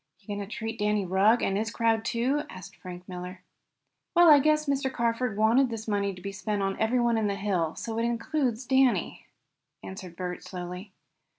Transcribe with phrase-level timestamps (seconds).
[0.25, 3.43] "Going to treat Danny Rugg, and his crowd, too?" asked Frank Miller.
[4.15, 4.91] "Well, I guess Mr.
[4.91, 8.65] Carford wanted this money to be spent on everyone on the hill, so it includes
[8.65, 9.27] Danny,"
[9.83, 10.91] answered Bert slowly.